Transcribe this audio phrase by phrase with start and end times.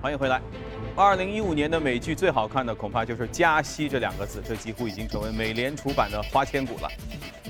[0.00, 0.40] 欢迎回来。
[0.96, 6.88] 二零一五年的美剧最好看的恐怕就是“加息”这两个字，这几乎已经成为美联储版的花千骨了。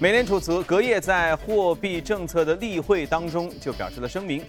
[0.00, 4.42] 美联储则隔夜在货币政策的例会当中就表示了声明。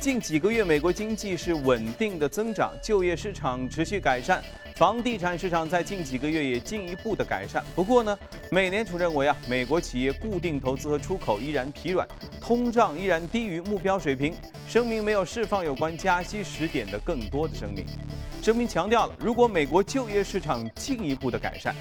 [0.00, 4.42] 近几个月，美国经济是稳定的增长，就业市场持续改善，
[4.74, 7.64] 房地产市场在近几个月也进一步的改善。
[7.76, 8.18] 不过呢，
[8.50, 12.06] 美联储认为啊，美国企业固定投资和出口依然疲软，
[12.40, 14.34] 通胀依然低于目标水平。
[14.66, 17.86] 声明没有释放有关加息时点的更多的声明。
[18.42, 21.72] 声明强调了，如果美国就业市场进一步的改善，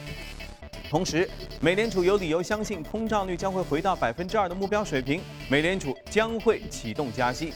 [0.92, 1.28] 同时，
[1.60, 5.20] 美联储有理由相信通胀率将会回到百分之二的目标水平，
[5.50, 7.54] 美联储将会启动加息。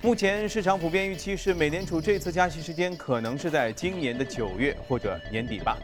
[0.00, 5.76] 目前市场普遍预期是，美联储这次加息时间可能是在今年的九月或者年底吧。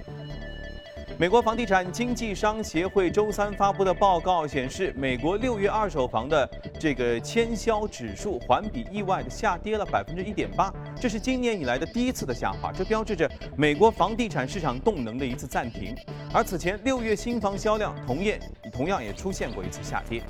[1.18, 15.92] 美国房地产经纪商协会周三发布的报告显示，美国六月二手房的这个签销指数环比意外的下跌了百分之一点八，这是今年以来的第一次的下滑，这标志着美国房地产市场动能的一次暂停。
[16.32, 18.38] 而此前六月新房销量同样
[18.72, 20.22] 同样也出现过一次下跌。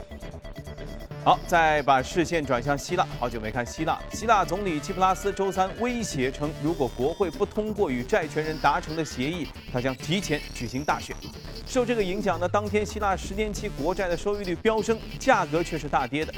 [1.24, 3.06] 好，再把视线转向希腊。
[3.18, 11.16] 好久没看希腊，希腊总理基普拉斯周三威胁称，如果国会不通过与债权人达成的协议，他将提前举行大选。
[11.66, 16.34] 受这个影响呢，当天希腊十年期国债的收益率飙升，价格却是大跌的。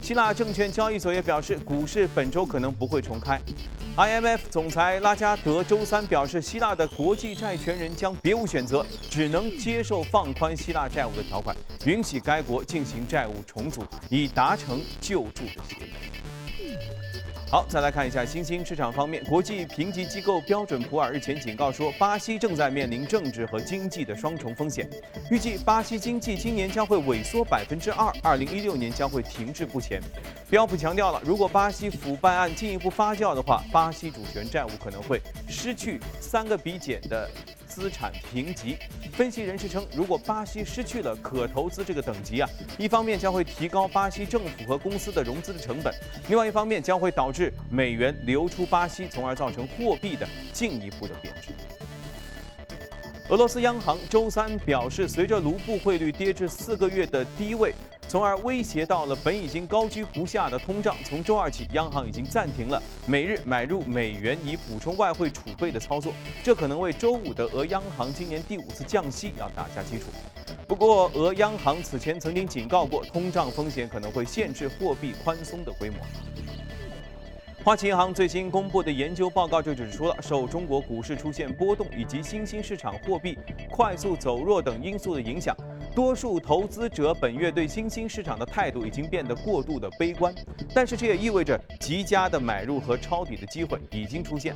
[0.00, 3.40] 希腊证券交易所也表示，股市本周可能不会重开。
[3.98, 16.07] IMF 总裁拉加德周三表示，希腊的国际债权人将别无选择，只能接受放宽希腊债务的条款，允许该国进行债务重组，以达成救助的协议。
[17.50, 24.86] 好，再来看一下新兴市场方面，国际评级机构标准普尔日前警告说，巴西正在面临政治和经济的双重风险，
[25.30, 29.98] 预计巴西经济今年将会萎缩百分之二，二零一六年将会停滞不前。
[30.50, 35.18] 标普强调了，如果巴西腐败案进一步发酵的话，巴西主权债务可能会
[35.48, 37.30] 失去三个比减的。
[37.78, 38.76] 资产评级，
[39.12, 45.94] 分析人士称，如果巴西失去了可投资这个等级啊，一方面将会提高巴西政府和公司的融资的成本，
[46.28, 51.52] 另外一方面将会导致美元流出巴西，从而造成货币的进一步的贬值。
[53.28, 57.72] 俄罗斯央行周三表示，随着卢布汇率跌至四个月的低位。
[58.08, 60.96] 从而威胁到了本已经高居不下的通胀。
[61.04, 70.06] 从周二起，央行已经暂停了每日买入美元以补充外汇储备的操作，这可能为周五的俄央行今年第五次降息要打下基础。
[70.66, 75.98] 不过，俄央行此前曾经警告过，通胀风险可能会限制货币宽松的规模。
[77.62, 83.36] 花旗银行最新公布的研究报告就指出了，受中国股市出现波动以及新兴市场货币
[83.70, 85.54] 快速走弱等因素的影响。
[85.98, 90.32] 多数投资者本月对新兴市场的态度已经变得过度的悲观，
[90.72, 94.54] 但是这也意味着极佳的买入和抄底的机会已经出现。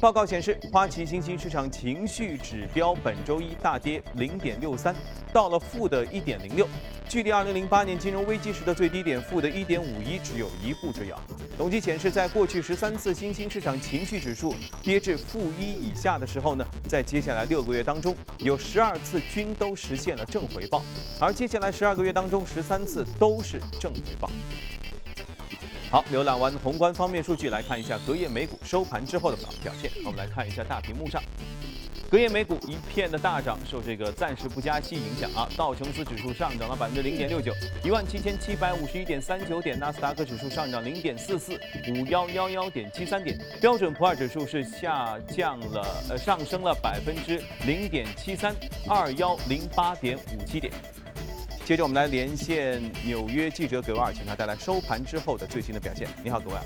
[0.00, 4.92] 报告显示，花旗新兴市场情绪指标本周一大跌零点六三，
[5.32, 6.66] 到了负的一点零六，
[7.08, 11.16] 距离二零零八年金融危机时的最低点负的一点五一只有一步之遥。
[11.56, 20.79] 统计显示，在过去十三次新兴市场情绪指数跌至负一以下的时候呢，在接下来六个月当中，有十二次均都实现了正回报，
[21.18, 24.30] 而接下来十二个月当中，十三次都是正回报。
[25.90, 29.90] 好，浏览完宏观方面数据，来看一下隔夜美股收盘之后的表现。
[30.04, 31.22] 我们来看一下大屏幕上。
[32.10, 37.52] 隔夜美股一片的大涨，受这个暂时不加息影响啊，道琼斯指数上涨了百分之零点六九，
[37.84, 41.52] 一万七千七百五十一点三九点；纳斯达克指数上涨零点四四，
[41.88, 48.56] 五幺幺幺点七三点；标准普尔指数是下降了，呃，上升了百分之零点七三，
[48.88, 50.72] 二幺零八点五七点。
[51.64, 56.08] 接着我们来连线纽约记者葛瓦尔，请他带来收盘之后的最新的表现。
[56.24, 56.64] 你好，葛瓦尔。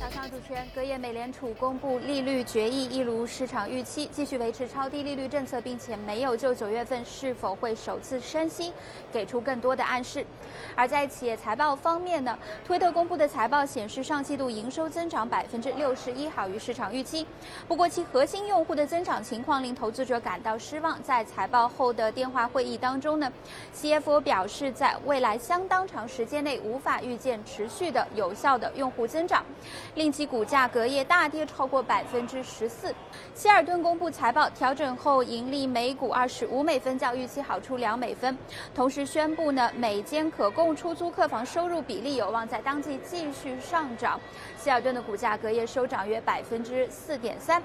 [0.00, 8.72] 早上，主持人，隔夜美联储公布利率决议，一如市场预期，继续维持超低利率政策，并且没有就九月份是否会首次升息
[9.12, 10.26] 给出更多的暗示。
[10.74, 17.24] 而在企业财报方面呢，推特公布的财报显示，上季度营收增长百分之六十一，好于市场预期。
[17.68, 21.00] 不过，其核心用户的增长情况令投资者感到失望。
[21.04, 23.32] 在财报后的电话会议当中呢
[23.76, 29.44] ，CFO 表示，在未来相当长时间内无法预见持续的有效的用户增长。
[29.94, 32.94] 令其股价隔夜大跌超过百分之十四。
[33.34, 38.36] 希尔顿公布财报，调整后盈利每股二十五美分，较预期好出两美分。
[38.74, 44.20] 同时宣布呢，每间可供出租客房收入比例有望在当季继续上涨。
[44.58, 47.62] 希尔顿的股价隔夜收涨约百分之四点三。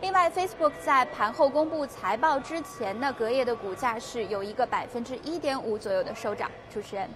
[0.00, 6.50] 另外，Facebook 在盘后公布财报之前呢，隔夜的股价是有一个百分之一点五左右的收涨。
[6.72, 7.08] 主持人。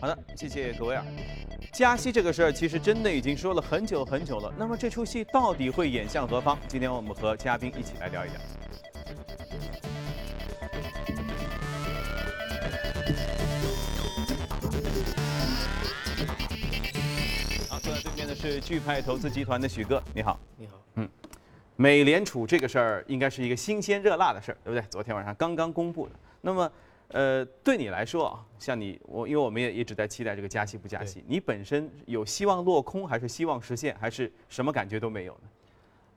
[0.00, 1.04] 好的，谢谢格威尔。
[1.72, 4.50] 加息这个事儿，其实真的已经说了很久很久了。
[4.56, 6.58] 那么这出戏到底会演向何方？
[6.66, 8.40] 今天我们和嘉宾一起来聊一聊。
[17.68, 20.40] 好，坐在对面的是钜派投资集团的许哥，你好。
[20.56, 21.06] 你好，嗯，
[21.76, 24.82] 美联储这个事儿应该是一个新鲜热辣的事儿，对不对？
[24.88, 26.14] 昨天晚上刚刚公布的。
[26.40, 26.72] 那么，
[27.12, 35.40] 呃，对你来说啊，像你我，因为我们也一直在期待这个加息不加息，你本身有希望落空，还是希望实现，还是什么感觉都没有呢？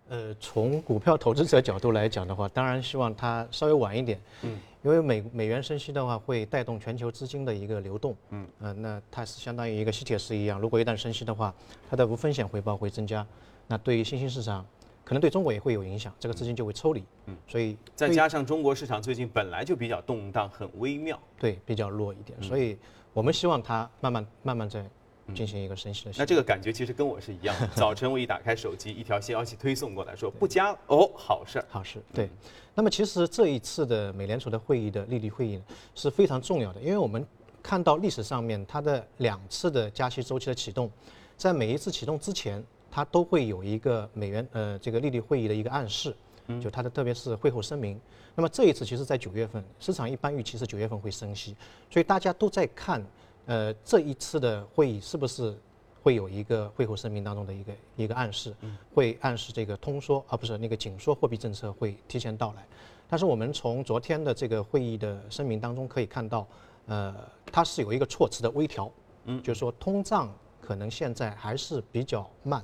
[0.09, 11.51] 呃，从股票投资者角度来讲的话，当然希望它稍微晚一点，嗯，因为美美元升息的话会带动全球资金的一个流动，嗯，呃，那它是相当于一个吸铁石一样，如果一旦升息的话，
[11.89, 13.25] 它的无风险回报会增加，
[13.67, 14.63] 那对于新兴市场，
[15.03, 22.77] 可能对中国也会有影响，这个资金就会抽离，嗯，所以再加上中国市场最近本来就比较动荡，很微妙，对，比较弱一点，所以
[23.13, 24.85] 我们希望它慢慢慢慢在。
[25.33, 26.11] 进行一个升息的。
[26.17, 27.55] 那这个感觉其实跟我是一样。
[27.73, 32.03] 早晨我一打开手机，一条消息推送过来说不加哦，好事，好事。
[32.13, 32.29] 对。
[32.75, 35.61] 那么其实这一次的美联储的会议的利率会议
[35.95, 37.25] 是非常重要的，因为我们
[37.63, 40.91] 看到历史上面它的两次的加息周期的启动，
[41.37, 42.61] 在每一次启动之前，
[42.95, 46.15] 它都会有一个美元呃这个利率会议的一个暗示，
[46.61, 47.99] 就它的特别是会后声明。
[48.35, 51.55] 那么这一次其实在九月份，市场一般预期是九月份会升息，
[51.89, 53.03] 所以大家都在看。
[53.45, 55.53] 呃，这一次的会议是不是
[56.01, 58.55] 会有一个会后声明当中的一个一个暗示，
[58.93, 62.65] 会暗示这个通缩啊不是那个紧缩货币政策会提前到来？
[63.09, 66.47] 但是我们从昨天的这个会议的声明当中可以看到，
[66.85, 67.13] 呃，
[67.51, 68.89] 它是有一个措辞的微调，
[69.25, 72.63] 嗯，就是说通胀可能现在还是比较慢，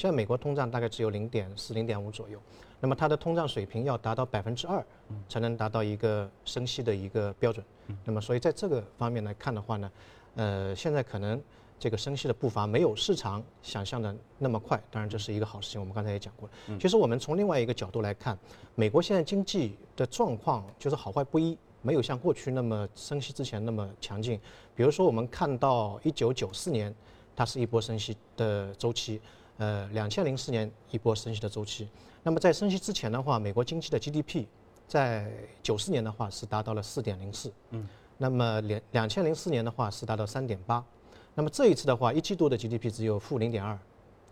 [0.00, 2.40] 现在美国通胀大概只有零点四、零点五左右。
[2.80, 4.82] 那么它的通胀水平要达到百分之二，
[5.28, 7.62] 才能达到一个升息的一个标准。
[8.02, 9.92] 那么所以在这个方面来看的话呢，
[10.36, 11.38] 呃，现在可能
[11.78, 14.82] 这个升息的步伐没有市场想象的那么快。
[14.90, 16.78] 当然这是一个好事情，我们刚才也讲过了。
[16.78, 18.38] 其实我们从另外一个角度来看，
[18.74, 24.40] 美国现在经济的状况就是好坏不一，没有像过去那么升息之前那么强劲。
[24.74, 26.94] 比如说我们看到一九九四年，
[27.36, 29.20] 它是一波升息的周期。
[29.60, 31.86] 呃，两千零四年一波升息的周期，
[32.22, 34.46] 那么在升息之前的话，美国经济的 GDP
[34.88, 35.30] 在
[35.62, 37.86] 九四年的话是达到了四点零四，嗯，
[38.16, 40.82] 那么两两千零四年的话是达到三点八，
[41.34, 43.72] 那么这一次的话，一季度的 GDP 只有负零点二，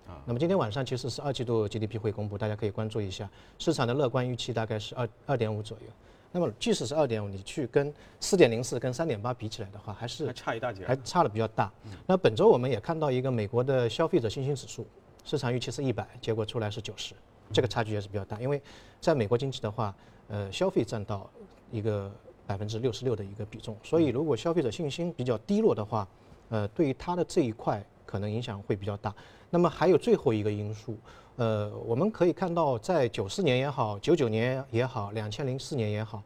[0.06, 3.28] 啊，那么今天晚上其实是二季度 GDP 会公布，大家可以关注一下，
[3.58, 5.92] 市场的乐观预期大概是二二点五左右，
[6.32, 11.70] 那么即使是二点五，你去跟四点零四跟三点八比起来的话，还是还差一大截，还差的比较大。
[12.06, 14.86] 那本周我们也看到一个美国的消费者信心指数。
[15.28, 17.12] 市场预期是一百，结果出来是九十，
[17.52, 18.40] 这个差距也是比较大。
[18.40, 18.58] 因为
[18.98, 19.94] 在美国经济的话，
[20.28, 21.28] 呃，消费占到
[21.70, 22.10] 一个
[22.46, 26.08] 百分之六十六的一个比重，所以如果消费者信心比较低落的话，
[26.48, 29.14] 呃，对于它的这一块可能影响会比较大。
[29.50, 30.96] 那么还有最后一个因素，
[31.36, 36.22] 呃，我们可以看到，在九四年也好，九九年也好，两千零四年也好，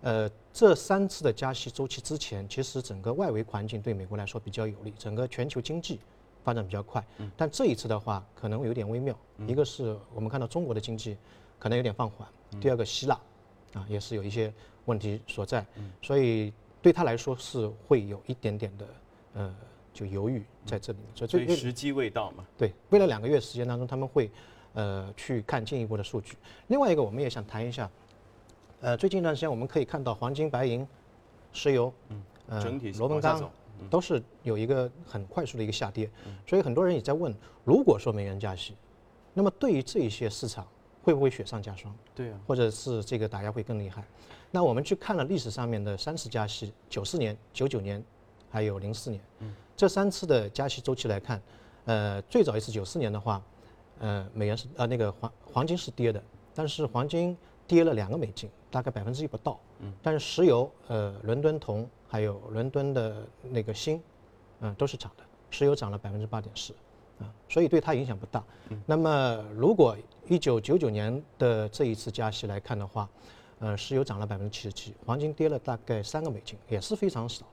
[0.00, 6.00] 呃，这三次的加息周期之前，其实整个外围环境对美国来说比较有利，整个全球经济。
[6.42, 7.04] 发展比较快，
[7.36, 9.16] 但这一次的话可能有点微妙。
[9.46, 11.16] 一个是我们看到中国的经济
[11.58, 12.26] 可能有点放缓，
[12.60, 13.18] 第二个希腊
[13.74, 14.52] 啊也是有一些
[14.86, 15.64] 问题所在，
[16.02, 16.52] 所以
[16.82, 18.86] 对他来说是会有一点点的
[19.34, 19.54] 呃
[19.92, 20.98] 就犹豫在这里。
[21.14, 22.44] 所以时机未到嘛？
[22.56, 24.30] 对，未来两个月时间当中他们会
[24.72, 26.36] 呃去看进一步的数据。
[26.68, 27.90] 另外一个我们也想谈一下，
[28.80, 30.86] 呃最近一段时间我们可以看到黄金、白银、
[31.52, 31.92] 石油，
[32.48, 32.64] 呃
[32.98, 33.50] 螺纹钢。
[33.88, 36.10] 都是有一个很快速的一个下跌，
[36.46, 37.34] 所以很多人也在问：
[37.64, 38.74] 如果说美元加息，
[39.32, 40.66] 那么对于这一些市场
[41.02, 41.94] 会不会雪上加霜？
[42.14, 44.04] 对啊，或者是这个打压会更厉害？
[44.50, 48.02] 那我们去看了历史上面的三次加息，九四年、九九年，
[48.50, 49.22] 还有零四年，
[49.76, 51.40] 这三次的加息周期来看，
[51.84, 53.42] 呃，最早一次九四年的话，
[54.00, 56.22] 呃，美元是呃那个黄黄金是跌的，
[56.54, 59.58] 但是黄金跌了两个美金，大概百分之一不到，
[60.02, 61.88] 但是石油呃伦敦铜。
[62.10, 64.00] 还有伦敦的那个锌，
[64.58, 66.74] 嗯，都是涨的，石油涨了百分之八点四，
[67.20, 68.42] 啊，所以对它影响不大。
[68.84, 69.96] 那么如果
[70.28, 73.08] 一九九九年的这一次加息来看的话，
[73.60, 77.46] 呃，石油涨了百分之七十七，黄金跌了大概三个美金，也是非常少。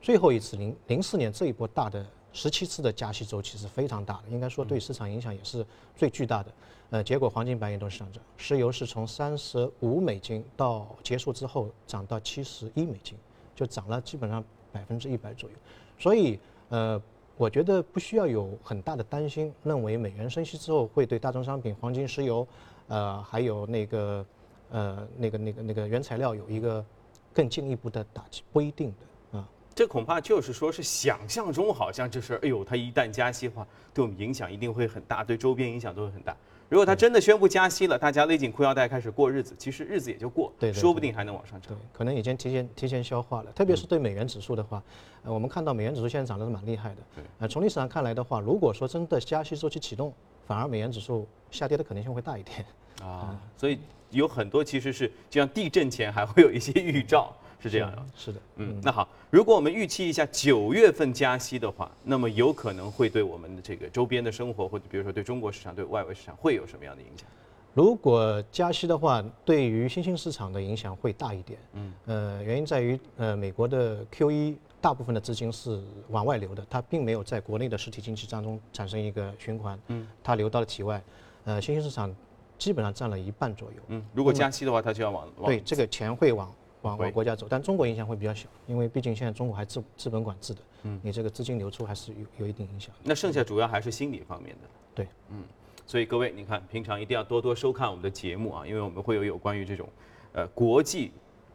[0.00, 5.66] 最后一次零零四年这一波大的十七次的加息周期是非常大的，应该说对市场影响也是
[5.96, 6.52] 最巨大的。
[6.90, 13.16] 呃，结果黄金、白银都是上涨，石油是从三十五美金到结束之后涨到七十一美金。
[13.54, 14.42] 就涨了基本上
[14.72, 15.56] 百分之一百左右，
[15.98, 17.00] 所以呃，
[17.36, 22.46] 我觉得不需要有很大的担心，认为美元升息之后会对大宗商品、黄金、石油，
[22.88, 24.26] 呃，还有那个
[24.70, 26.84] 呃那个那个那个原材料有一个
[27.32, 28.92] 更进一步的打击，不一定
[29.32, 29.48] 的啊。
[29.74, 36.36] 这恐怕就是说是想象中好像就是，哎呦，它一旦加息的话，对我们影响一定会很大，对周边影响都会很大。
[36.74, 43.52] 如果他真的宣布加息了，大家勒紧裤腰带开始过日子，其实日子也就过，对对说不定还能往上涨对。，可能已经提前提前消化了。
[43.52, 44.82] 特别是对美元指数的话，
[45.22, 46.96] 呃，我们看到美元指数现在涨得是蛮厉害的。
[47.14, 50.12] 对呃，从历史上看来的话，如果说真的加息周期启动，
[50.48, 52.66] 反而美元指数下跌的可能性会大一点。
[53.00, 53.78] 啊，所以
[54.10, 57.32] 有很多其实是就像地震前还会有一些预兆，
[57.64, 58.02] 是这样的。
[58.14, 67.26] 是的，嗯，那好，如果我们预期一下九月份加息的话，那么有可能会对我们的这个周边的生活，或者比如说对中国市场、对外围市场会有什么样的影响？
[67.72, 71.58] 如果加息的话，对于新兴市场的影响会大一点。
[71.72, 79.76] 嗯，呃，原因在于，呃，美国的 QE 大部分的资金是往外流的，它并没有在国内的实体经济当中产生一个循环。
[79.88, 81.02] 嗯，它流到了体外，
[81.46, 82.14] 呃，新兴市场
[82.56, 83.82] 基本上占了一半左右。
[83.88, 86.54] 嗯，如果加息的话，它就要往往对，这个钱会往
[86.84, 92.94] 往往国家走，但中国影响会比较小，因为毕竟现在中国还资资本管制的，嗯，你这个资金流出还是有有一定影响。
[93.02, 94.68] 那剩下主要还是心理方面的。
[94.94, 95.42] 对，嗯
[95.86, 99.88] 所以各位，你看，平常一定要多多收看我们的节目啊，因为我们会有有关于这种，
[100.32, 101.10] 呃，国际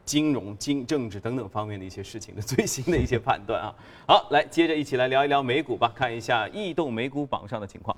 [0.05, 3.74] 金融、经政治等等方面的一些事情的 最新的一些判断啊。
[4.07, 7.95] 好，来接着一起来聊一聊美股吧，看一下异动美股榜上的情况。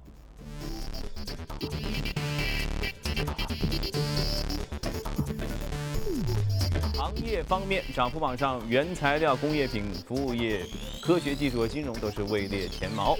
[7.31, 10.65] 业方面，涨幅榜上，原材料、工业品、服务业、
[11.01, 13.17] 科学技术和金融都是位列前茅。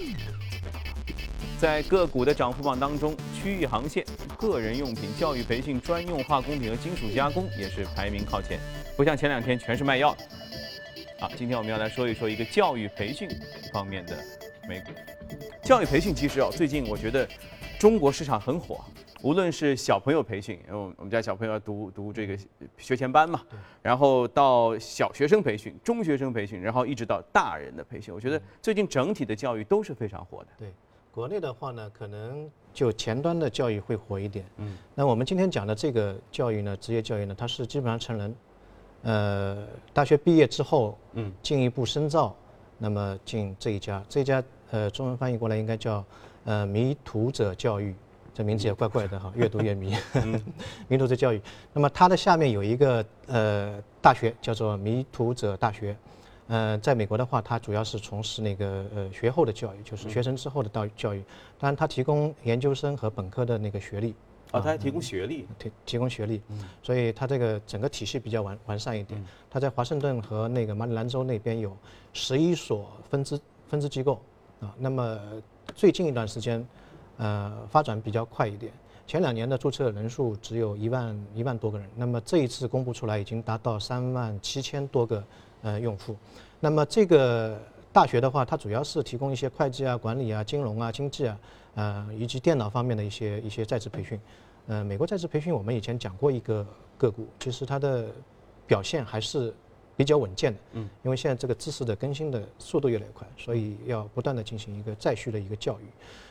[1.57, 4.05] 在个股的涨幅榜当中，区域航线、
[4.37, 8.59] 个人用品、教育培训、专用化工品和金属加工也是排名靠前，
[8.97, 11.29] 不像前两天全是卖药的。
[11.37, 13.29] 今天我们要来说一说一个教育培训
[13.71, 14.17] 方面的
[14.67, 14.87] 美股。
[15.63, 17.27] 教育培训其实哦，最近我觉得
[17.79, 18.83] 中国市场很火，
[19.23, 22.37] 无论是小朋友培训，因为我们家小朋友要读读这个
[22.77, 23.41] 学前班嘛，
[23.81, 30.47] 然后到小学生培训、中学生培训，然后一直到大人的培训，我觉得最近整体的教育都是非常火的。
[30.57, 30.73] 对，
[31.11, 34.43] 国内的话呢，可能就前端的教育会火一点。
[34.57, 38.35] 嗯，那我们今天讲的这个教育呢，职业教育呢，它是基本上成人，
[39.03, 42.35] 呃，大学毕业之后，嗯，进一步深造，
[42.79, 46.03] 那么进这一家，这一家呃，中文翻译过来应该叫
[46.45, 47.93] 呃迷途者教育。
[48.41, 49.95] 这名字也怪怪的哈， 越读越迷。
[50.87, 51.39] 迷途者教育，
[51.73, 55.95] 那么它的下面有一个呃大学叫做迷途者大学，
[56.47, 61.23] 呃，在美国的话，它主要是从事那个呃学后的教育，就是学成之后的教教育。
[61.59, 64.15] 当然，它提供研究生和本科的那个学历，
[64.49, 65.45] 啊，它还提供学历。
[65.59, 69.23] 提提供学历，嗯所以它这个整个体系比较完完善一点。
[69.51, 71.77] 它在华盛顿和那个马里兰州那边有
[72.11, 74.19] 十一所分支分支机构
[74.61, 74.73] 啊。
[74.79, 75.19] 那么
[75.75, 76.65] 最近一段时间，
[77.21, 78.73] 呃，发展比较快一点。
[79.05, 85.23] 前两年的注册人数只有一万一万多个人，那么这一次公布出来已经达到三万七千多个
[85.61, 86.15] 呃用户。
[86.59, 87.61] 那么这个
[87.93, 91.39] 大学的话，它主要是提供一些会计啊、管理啊、金融啊、经济啊，
[91.75, 94.19] 呃，以及电脑方面的一些一些在职培训。
[94.65, 96.65] 呃，美国在职培训我们以前讲过一个
[96.97, 98.07] 个股，其实它的
[98.65, 99.53] 表现还是
[100.01, 100.59] 比较稳健的。
[100.71, 105.83] 嗯，因为现在这个知识的更新的速度越来越快，所以要不断的进行一个再续的一个教育。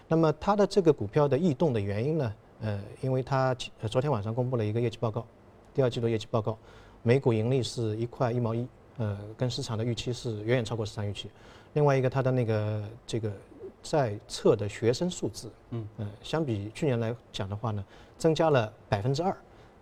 [0.08, 2.34] 那么它的这个股票的异动的原因呢？
[2.62, 5.24] 呃，因为它呃昨天晚上公布了一个业绩报告，
[5.72, 6.58] 第二季度业绩报告，
[7.04, 11.30] 每股盈利是一块一毛一，呃，跟市场的预期是远远超过市场预期。
[11.74, 13.30] 另外一个，它的那个这个
[13.84, 17.84] 在册的学生数字，嗯，呃，相比去年来讲的话呢，
[18.18, 19.34] 增加了百分之二，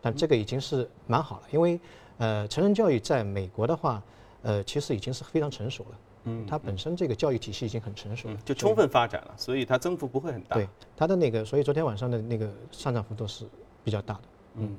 [0.03, 1.81] 但这个已经是蛮好了，因为
[2.19, 4.03] 呃，成人教育在美国的话，
[4.43, 5.99] 呃，其实已经是非常成熟了。
[6.25, 10.57] 嗯，它本身这个教育体系已经很成熟了，就充分发展了，所以它增幅不会很大。
[10.57, 13.47] 对，它的那个，所以昨天晚上的那个上涨幅度是
[13.83, 14.21] 比较大的。
[14.57, 14.77] 嗯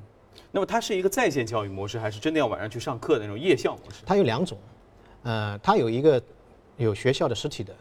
[0.52, 4.04] 那么它是一个在线教育模式，还是真的要晚上去上课的那种夜校模式？
[4.06, 4.56] 它有两种，
[5.24, 6.22] 呃，它有一个
[6.76, 7.74] 有学校的实体的，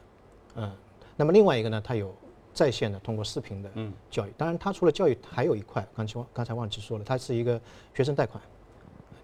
[0.56, 0.72] 嗯，
[1.16, 2.14] 那么另外一个呢，它有
[2.54, 3.70] 在线的通过视频的
[4.10, 4.34] 教育。
[4.36, 7.60] 当然，它除了教育，还有一块，刚才忘刚才忘记说了，它是一个
[7.94, 8.42] 学生贷款，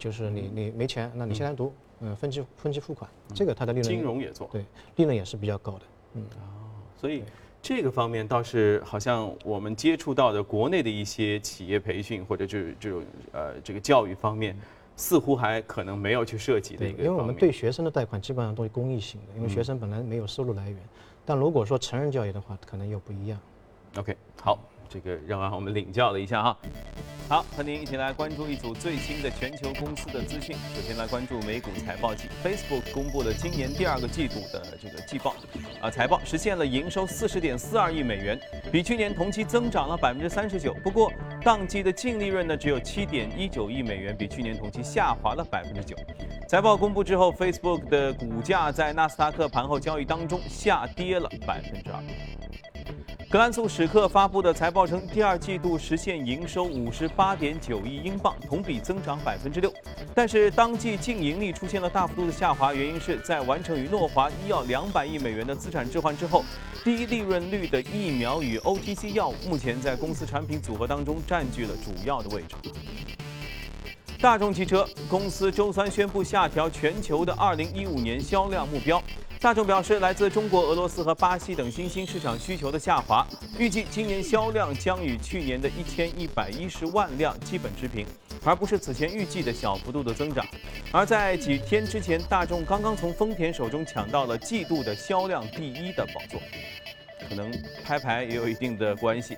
[0.06, 4.64] 就是你你没钱，那你先来读，嗯，分期分期付款，这个它的利润金融也做，对
[4.98, 5.82] 利润也是比较高的。
[6.14, 7.24] 嗯，哦所以
[7.60, 14.56] 这个方面倒是好像我们接触到的国内的一些企业培训或者就是这种呃这个教育方面，
[14.96, 20.78] 似乎还可能没有去涉及的，一个因为我们对学生的贷款基本上都是公益性的，因为学生本来没有收入来源，
[21.26, 23.40] 但如果说成人教育的话，可能又不一样。
[23.98, 26.58] OK 好，这个让我们领教了一下哈。
[27.28, 30.56] 好，和您一起来关注一组最新的全球公司的资讯。
[30.76, 35.34] 首先来关注美股财报季，Facebook 公布了今年第二个季度的这个季报，
[35.82, 38.40] 啊，财报实现了营收四十点四二亿美元，
[38.72, 40.72] 比去年同期增长了百分之三十九。
[40.84, 41.12] 不过，
[41.44, 45.96] 当季的净利润呢只有七点一九亿美元，比去年同期下滑了百分之九。
[46.48, 52.04] 财报公布之后，Facebook 的股价在纳斯达克盘后交易当中下跌了百分之二。
[53.36, 59.70] 格兰素史克发布的财报称，第二季度实现营收五十八点九亿英镑，同比增长百分之六。
[60.14, 66.46] 但是当季净盈利出现了大幅度的下滑，原因是在完成与诺华医药两百亿美元的资产置换之后，
[66.86, 72.56] 低利润率的疫苗与 OTC 药物目前在公司产品组合当中占据了主要的位置。
[74.22, 79.04] 大众汽车公司周三宣布下调全球的二零一五年销量目标。
[79.40, 83.26] 大众表示，来自中国、俄罗斯和巴西等新兴市场需求的下滑，
[83.60, 88.08] 预计今年销量将与去年的一千一百一十万辆基本持平，
[88.44, 90.44] 而不是此前预计的小幅度的增长。
[90.92, 96.42] 而在几天之前，大众刚刚从丰田手中抢到了季度的销量第一的宝座。
[97.28, 97.52] 可能
[97.84, 99.38] 拍牌也有一定的关系。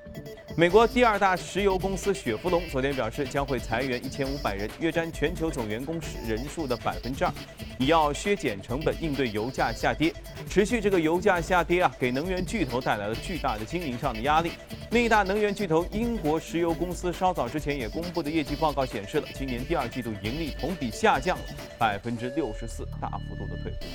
[0.55, 7.31] 美国第二大石油公司雪佛龙昨天表示，将会裁员一千五百人，约占全球总员工人数的百分之二，
[7.77, 10.11] 以要削减成本，应对油价下跌。
[10.49, 14.53] 持续这个油价下跌啊，给能源巨头带来了巨大的经营上的压力。
[14.91, 21.37] 另一大能源巨头英国石油公司稍早之前也公布的业绩报告显示了，今年第二季度盈利同比下降
[21.77, 23.85] 百分之六十四，大幅度的退步。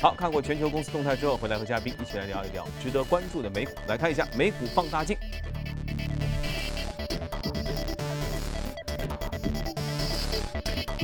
[0.00, 3.72] 好看过全球公司动态之后，回来和嘉宾一起来聊一聊值得关注的美股。
[3.88, 5.16] 来看一下美股放大镜。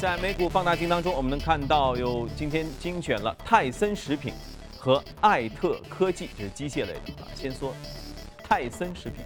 [0.01, 4.33] 在美股放大镜当中，我们能看到有今天精选了泰森食品
[4.79, 7.27] 和艾特科技，这是机械类的啊。
[7.35, 7.75] 先说
[8.47, 9.25] 泰森食品，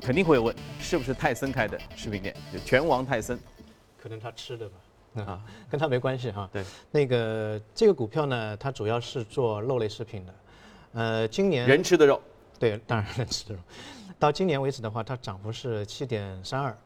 [0.00, 2.34] 肯定会问是不是泰森开的食品店？
[2.50, 3.38] 就拳王泰森，
[4.02, 5.22] 可能他吃的吧。
[5.26, 6.48] 啊，跟他没关系哈。
[6.50, 10.34] 对，那个这个股票呢，它主要是做肉类食品的。
[10.94, 12.20] 呃，今年人吃的肉，
[12.58, 13.60] 对，当然人吃的肉。
[14.18, 16.76] 到今年为止的话，它涨幅是七点三二。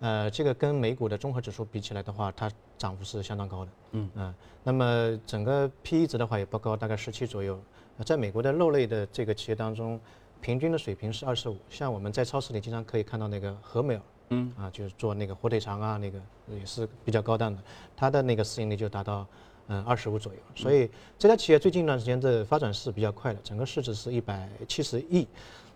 [0.00, 3.70] 呃，这个跟美股的综合指数比起来的话，它涨幅是相当高的。
[3.92, 4.34] 嗯嗯。
[4.64, 7.60] 那么整个 P/E 值的话也不高，大概十七左右。
[8.04, 10.00] 在美国的肉类的这个企业当中，
[10.40, 11.56] 平均的水平是二十五。
[11.68, 14.00] 像我们在超市里经常可以看到那个和美尔。
[14.30, 17.62] 嗯啊，就是做那个火腿肠啊，那个也是比较高档的，
[17.96, 19.26] 它的那个市盈率就达到
[19.68, 20.38] 嗯二十五左右。
[20.54, 25.26] 所以这家企业最近一段时间的发展是比较快的，整个市值是一百七十亿，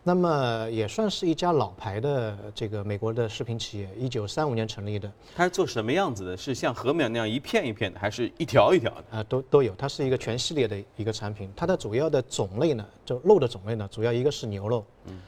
[0.05, 5.11] 那么也算是一家老牌的这个美国的食品企业，一九三五年成立的。
[5.37, 6.37] 它是做什么样子的？
[6.37, 9.19] 是像禾苗那样一片一片的，还是一条一条的？
[9.19, 11.51] 啊，都都有，它是一个全系列的一个产品。
[11.55, 15.21] 它的主要的种类呢，就肉的种类呢，主要一个是牛肉，嗯，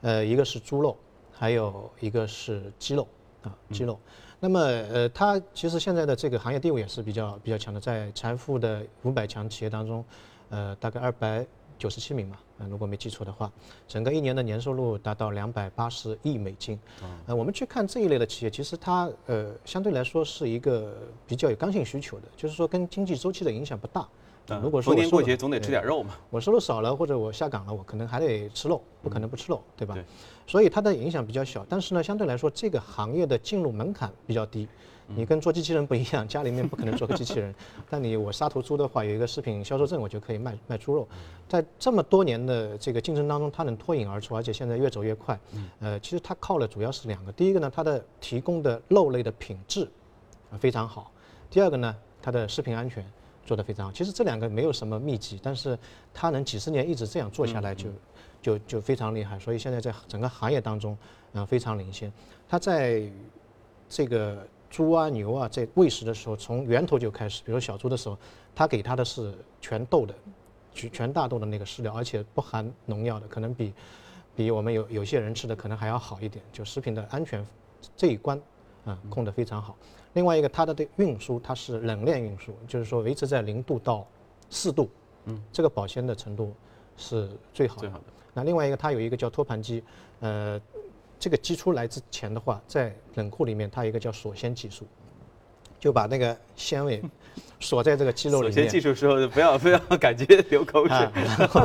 [0.00, 0.96] 呃，一个是猪肉。
[1.34, 3.08] 还有一个是鸡肉
[3.42, 3.98] 啊，鸡肉。
[4.38, 10.04] 那么呃，它其实现在的这个行业地位也是比较比较强的，在财富的五百强企业当中，
[10.50, 11.44] 呃，大概二百
[11.82, 13.50] 九十七名嘛，嗯，如果没记错的话，
[13.88, 16.78] 整个一年的年收入达到两百八十亿美金。
[17.26, 20.94] 呃，我们去看这一类的企业，其实它呃相对来说是一个
[21.26, 24.06] 比较有刚性需求的，就是说跟经济周期的影响不大。
[24.62, 29.98] 如果说逢年过节总得吃点肉嘛，我收入少了或者我下岗了，我可能还得吃肉，不可能不吃肉，对吧？
[30.46, 31.66] 所以它的影响比较小。
[31.68, 34.68] 但是呢，相对来说，这个行业的进入门槛比较低。
[35.06, 37.54] 你跟做机器人不一样， 家里面不可能做个机器人。
[37.88, 41.06] 但你我杀头猪的话，有一个食品销售证，我就可以卖卖猪肉。
[41.48, 45.38] 在这么多年的这个竞争当中，它能脱颖而出，而且现在越走越快。
[45.80, 49.88] 呃，其实它靠的主要是两个，第一个呢，它的提供的肉类的品质
[50.58, 51.10] 非常好；
[51.50, 53.04] 第二个呢，它的食品安全。
[53.44, 55.76] 做得非常好，其实这两个没有什么秘籍，但是
[56.14, 57.88] 它能几十年一直这样做下来，就
[58.40, 59.36] 就就非常厉害。
[59.36, 60.96] 所以现在在整个行业当中，
[61.32, 62.10] 嗯，非常领先。
[62.48, 63.02] 它在
[63.88, 68.16] 这个猪啊、牛啊在喂食的时候，从源头就开始，比如小猪的时候，
[68.54, 70.14] 它给它的是全豆的、
[70.72, 73.74] 全全大豆的那个饲料，而且不含农药的，可能比
[74.34, 76.42] 比我们有有些人吃的可能还要好一点。
[76.50, 77.46] 就食品的安全
[77.94, 78.40] 这一关，
[78.86, 79.76] 啊，控得非常好。
[80.14, 84.06] 另外一个，它的对运输它是冷链运输，就是说维持在零度到
[84.48, 84.88] 四度，
[85.26, 86.54] 嗯，这个保鲜的程度
[86.96, 87.80] 是最好的。
[87.80, 88.04] 最好的。
[88.32, 89.84] 那另外一个，它有一个叫托盘机，
[90.20, 90.58] 呃，
[91.22, 94.84] 这个机出来之前的话，在冷库里面，它有一个叫锁鲜技术，
[95.78, 97.00] 就把那个纤维
[97.60, 98.52] 锁在这个鸡肉里面。
[98.52, 100.96] 锁鲜技术时候不要不要感觉流口水。
[101.14, 101.64] 然后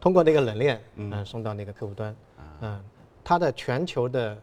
[0.00, 2.14] 通过那个冷链，嗯，送到那个客户端，
[2.60, 2.80] 嗯，
[3.24, 4.38] 它的全球的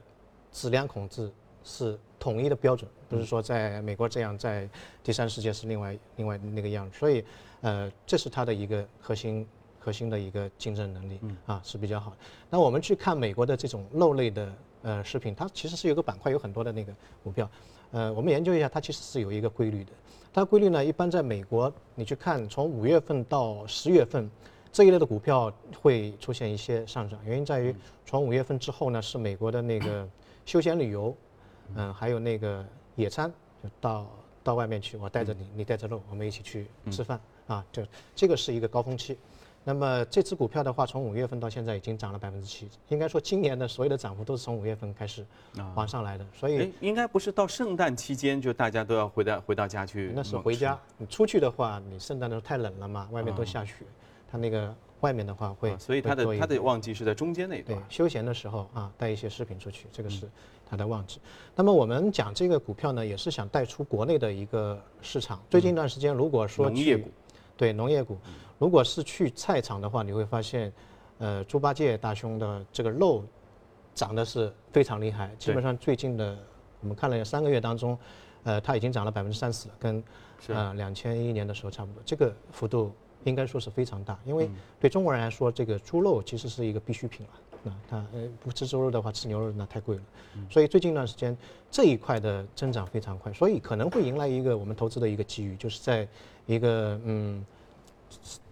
[0.52, 1.32] 质量控制
[1.64, 2.92] 是统一的标准。
[3.08, 4.68] 不是说在美国这样，在
[5.02, 7.24] 第三世界是另外另外那个样子，所以，
[7.62, 9.48] 呃，这是它的一个核心
[9.84, 12.16] 核心的一个竞争能力啊是比较好。
[12.50, 17.50] 那我们去看美国的这种肉类的呃食品，它其实是有个板块，有很多的那个股票。
[17.92, 19.92] 呃，我们研究一下，它其实是有一个规律的。
[20.32, 24.30] 它规律呢，一般在美国，你去看从五月份到十月份
[24.72, 30.08] 这一类的股票会出现一些上涨，原因在于从五月份之后呢，是美国的那个
[30.46, 31.14] 休闲旅游，
[31.76, 32.66] 嗯，还有那个
[32.96, 33.30] 野餐，
[33.62, 34.08] 就到
[34.42, 37.84] 到外面去，我带着你，你带着肉，我们一起去吃饭啊，就
[38.16, 39.18] 这个是一个高峰期。
[39.64, 45.24] 那么这只股票的话，从五月份到现在已经涨了百分之七，应该说今年的所有的涨幅都是从五月份开始
[45.76, 50.80] 往上来的，所以哎，应该不是到圣诞期间就大家都要回到回到家去，那是回家。
[50.98, 53.86] 你出去的话，你圣诞的时候太冷了嘛，外面都下雪，
[54.32, 57.86] 它那个外面的话会，啊所以它的它的旺季是在中间那一对段。
[57.88, 60.28] 休闲的时候啊，带一些饰品出去，这个是
[60.68, 61.20] 它的旺季。
[61.56, 65.40] 那么我们讲这个股票呢，也是想带出国内的一个市场。
[65.52, 67.10] 最近一段时间，如果说农业股，
[67.56, 68.18] 对农业股，
[68.62, 70.72] 如果是去菜场的话，你会发现，
[71.18, 73.24] 呃，猪八戒大兄的这个肉
[73.96, 76.38] 涨得是非常厉害，基本上最近的
[76.80, 77.98] 我们看了三个月当中，
[78.44, 80.04] 呃，它已经涨了百分之三十了，跟
[80.40, 80.54] 是。
[80.54, 82.92] 呃两千一年的时候差不多，这个幅度
[83.24, 84.36] 应该说是非常大，因嗯。
[84.36, 87.34] 为对中国人来说，这个猪肉其实是一个必需品了。
[87.64, 90.04] 那它呃不吃猪肉的话，吃牛肉那太贵了，
[90.36, 90.46] 嗯。
[90.52, 91.36] 所以最近一段时间
[91.72, 96.08] 这一块的增长非常快，所以可能会迎来一个我们投资的一个机遇，就是在
[96.46, 97.44] 一个嗯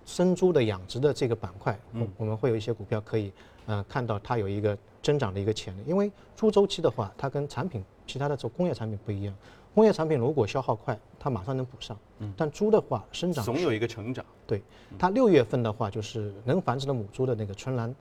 [0.10, 3.32] 生猪的养殖的这个板块，我我们会有一些股票可以
[3.68, 9.36] 呃看到它有一个增长的一个潜力，因为猪周期的话，它跟产品其他的做工业产品不一样，
[9.76, 11.96] 工业产品如果消耗快，它马上能补上，
[12.36, 14.26] 但猪的话生长总有一个成长。
[14.48, 14.64] 对，
[14.98, 17.96] 它六月份的话，就是能繁殖的母猪的那个春栏，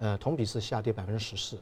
[0.00, 1.56] 呃，同比是下跌百分之十四。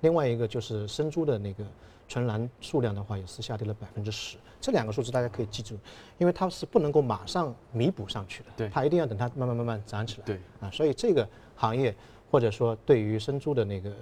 [0.00, 1.62] 另外一个就是生猪的那个
[2.08, 4.36] 春栏数量的话，也是下跌了百分之十。
[4.60, 5.78] 这两个数字大家可以记住，
[6.18, 10.26] 因为它是不能够马上弥补上去的，对它一定要等它慢慢慢慢涨起来。
[10.26, 11.94] 对，啊，所以这个行业
[12.30, 13.92] 或者说对于生猪的那个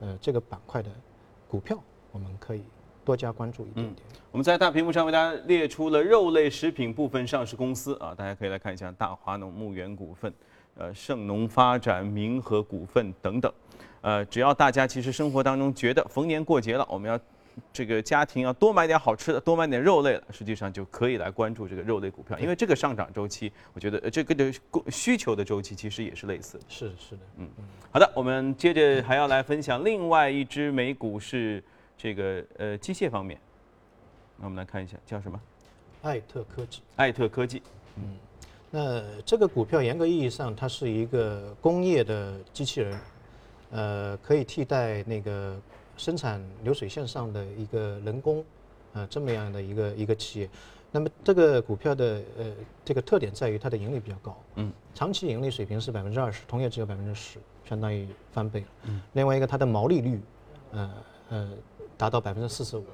[0.00, 0.90] 呃这个板块的
[1.48, 1.78] 股票，
[2.12, 2.62] 我们可以
[3.04, 4.06] 多加关注一点点。
[4.30, 10.32] 我们在大屏幕上为大家列出了肉类食品部分上市公司啊，大家可以来看一下大华农牧原股份、
[10.76, 13.52] 呃盛农发展、明和股份等等。
[14.02, 17.18] 呃，只要大家其实生活当中觉得逢年过节了，我们要
[17.72, 26.64] 这个家庭要多买点好吃的，多买点肉类了，实际上就可以来关注这个肉类股票，因为这个上涨周期，我觉得呃这个的供需求的周期其实也是类似的。
[26.68, 27.48] 是是的，嗯
[27.90, 31.62] 好的，我们接着还要来分享另外一只美股是
[31.96, 33.38] 这个呃机械方面，
[34.36, 35.40] 那我们来看一下叫什么？
[36.02, 36.82] 艾特科技。
[36.96, 37.62] 艾特科技。
[37.96, 38.16] 嗯
[38.68, 43.00] 那这个股票严格意义上，它是一个工业的机器人，
[43.70, 45.56] 呃，可以替代那个
[45.96, 48.44] 生产流水线上的一个人工，
[48.92, 50.48] 呃，这么样的一个一个企业。
[50.92, 52.46] 那么这个股票的呃
[52.84, 58.66] 这个特点在于它的盈利比较高，嗯，长期盈利水平是百分之二十，同业只有百分之十，相当于翻倍了。
[58.84, 60.20] 嗯，另外一个它的毛利率，
[60.72, 60.94] 呃
[61.28, 61.50] 呃，
[61.98, 62.84] 达到百分之四十五，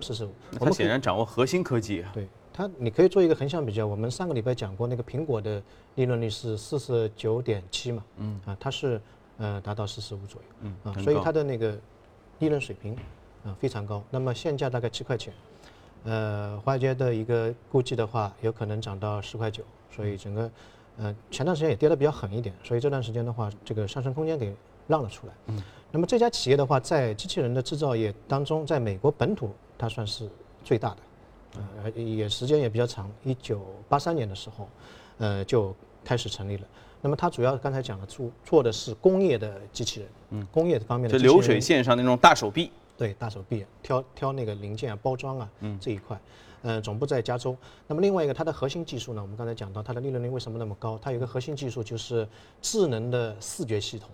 [0.00, 0.32] 四十五。
[0.58, 2.10] 它显然掌握核心科技啊。
[2.14, 3.84] 对它，你可以做一个横向比较。
[3.84, 5.60] 我们上个礼拜讲过，那个苹果的
[5.96, 8.98] 利润率是四十九点七嘛，嗯啊，它是
[9.38, 11.76] 呃达到四十五左右，嗯啊，所以它的那个
[12.44, 12.94] 利润水平
[13.42, 14.02] 啊非常高。
[14.10, 15.32] 那么现价大概七块钱，
[16.04, 20.50] 呃，华尔街的一个估计的话，有可能涨到十块九，所以整个
[20.98, 24.54] 呃前段时间也跌得比较狠一点，所以这段时间的话，这个上升空间给
[24.86, 25.32] 让了出来。
[25.46, 30.28] 嗯，那么这家企业的话，在机器人的制造业当中，在美国本土它算是
[30.62, 30.96] 最大的。
[31.56, 34.68] 呃，也时间也比较长，一九八三年的时候，
[35.18, 35.74] 呃就
[36.04, 36.66] 开始成立了。
[37.00, 46.18] 那么它主要刚才讲了，做做的是工业的机器人，嗯，工业方面的这机器人流水线上那种大手臂，对大手臂挑挑那个零件啊、包装啊，嗯这一块，
[46.62, 47.54] 呃，总部在加州。
[47.86, 50.98] 那么另外一个，它的核心技术呢，我们刚才讲到它的利润率为什么那么高？
[51.02, 52.26] 它有一个核心技术就是
[52.62, 54.08] 智能的视觉系统。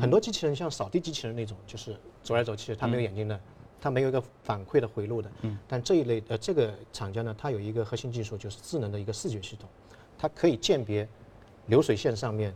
[0.00, 3.40] 很多机器人像扫地机器人那种，就是走来走去，它没有眼睛的，
[3.80, 5.28] 它没有一个反馈的回路的。
[5.42, 9.68] 嗯但这一类呃这个厂家呢，它有一个核心技术，就是智能的一个视觉系统，
[10.18, 11.08] 它可以鉴别
[11.66, 12.52] 流水线上面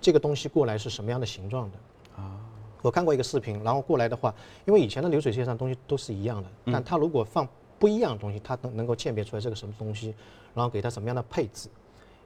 [0.00, 2.38] 这个东西过来是什么样的形状的啊。
[2.82, 4.32] 我看过一个视频，然后过来的话，
[4.64, 7.48] 因为以前的流水线上东西都是一样的，但它如果放
[7.78, 10.14] 不一样的东西，它能能够鉴别出来这个什么东西，
[10.54, 11.68] 然后给它什么样的配置。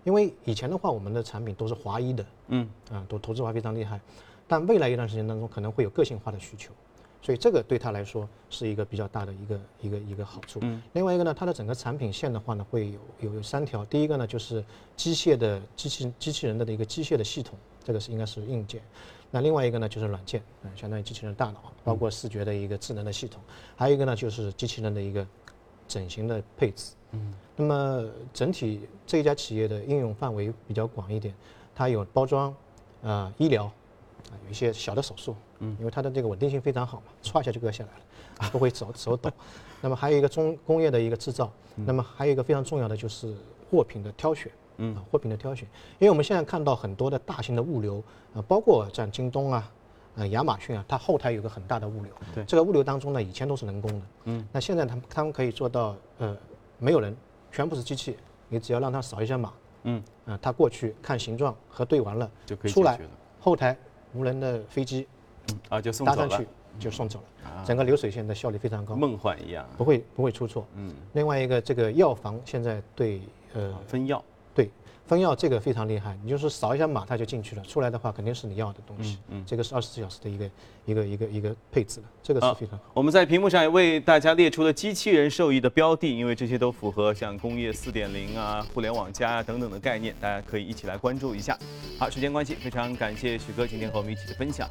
[0.05, 4.01] 因为以前的话，我们的产品都是华一的，嗯，啊，都投资化非常厉害，
[4.47, 6.73] 但未来一段时间当中可能会有个性化的需求，
[7.23, 10.59] 所以这个对他来说是一个比较大的一个一个一个好处。
[10.63, 14.65] 嗯，另外一个呢，它的整个产品线的话呢，会有有有三条，第一个呢就是
[14.97, 18.83] 机械的机器机器人的一个机械的系统，这个是应该是硬件。
[19.31, 23.41] 那另外一个呢就是软件，嗯，相当于机器人大脑，包括视觉的一个智能的系统，
[23.77, 25.27] 还有一个呢就是机器人的一个
[25.87, 26.93] 整形的配置。
[27.13, 31.35] 嗯，那么整体这一家企业的应用范围比较广一点，
[31.75, 32.55] 它有包装，
[33.03, 38.05] 啊、医疗，啊、有一些小的手术，嗯，因为它的这个稳定性非常好嘛，歘一下就割下来了，
[38.39, 39.31] 啊，不会手手抖。
[39.81, 43.35] 那么还有一个中工业的一个制造，那么还有一个非常重要的就是
[43.71, 45.67] 货品的挑选，嗯，货品的挑选，
[45.99, 48.03] 因为我们现在看到很多的大型的物流，
[48.35, 49.71] 啊，包括像京东啊，
[50.17, 56.37] 呃，亚马逊啊，它后台有个很大的物流，对，这个物流当中呢，以前都是人工的，嗯，那现在他们他们可以做到，呃，
[56.79, 57.15] 没有人，
[57.53, 58.17] 全部是机器，
[58.49, 59.53] 你只要让它扫一下码，
[59.85, 62.99] 嗯，啊，它过去看形状核对完了就可以出来，
[63.39, 63.77] 后台
[64.13, 65.07] 无人的飞机，
[65.69, 66.47] 啊，就送搭上去。
[66.79, 70.65] 就送走了，整个流水线的效率非常高，梦幻一样，不会不会出错。
[70.77, 73.21] 嗯，另外一个这个药房现在对
[73.53, 74.25] 呃分药，
[74.55, 74.71] 对
[75.05, 79.19] 分药这个非常厉害，你就是扫一下码它就进去了，出来的话肯定是你要的东西。
[79.29, 80.51] 嗯，这个是二十四小时的一个
[80.87, 82.85] 一个一个一个配置的，这个是非常好。
[82.95, 91.59] 我们在屏幕上也为大家列出了机器人受益的标的，因为这些都符合像工业四点零啊、互联网加啊等等的概念，大家可以一起来关注一下。
[91.99, 94.71] 好，时间关系，非常感谢许哥今天和我们一起的分享。